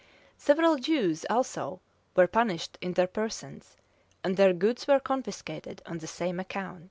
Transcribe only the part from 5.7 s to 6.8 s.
on the same account.